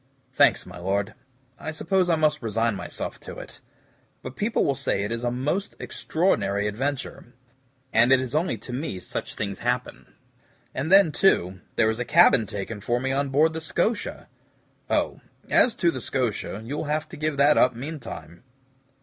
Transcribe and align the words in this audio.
"Thanks, 0.33 0.65
my 0.65 0.79
Lord. 0.79 1.13
I 1.59 1.69
suppose 1.71 2.09
I 2.09 2.15
must 2.15 2.41
resign 2.41 2.73
myself 2.75 3.19
to 3.19 3.37
it; 3.37 3.59
but 4.23 4.35
people 4.35 4.65
will 4.65 4.73
say 4.73 5.03
it 5.03 5.11
is 5.11 5.23
a 5.23 5.29
most 5.29 5.75
extraordinary 5.79 6.65
adventure, 6.65 7.35
and 7.93 8.11
it 8.11 8.19
is 8.19 8.33
only 8.33 8.57
to 8.57 8.73
me 8.73 8.99
such 8.99 9.35
things 9.35 9.59
happen. 9.59 10.11
And 10.73 10.91
then, 10.91 11.11
too, 11.11 11.59
there 11.75 11.91
is 11.91 11.99
a 11.99 12.03
cabin 12.03 12.47
taken 12.47 12.81
for 12.81 12.99
me 12.99 13.11
on 13.11 13.29
board 13.29 13.53
the 13.53 13.61
SCOTIA." 13.61 14.27
"Oh, 14.89 15.21
as 15.51 15.75
to 15.75 15.91
the 15.91 16.01
SCOTIA, 16.01 16.61
you'll 16.61 16.85
have 16.85 17.07
to 17.09 17.15
give 17.15 17.37
that 17.37 17.59
up 17.59 17.75
meantime." 17.75 18.43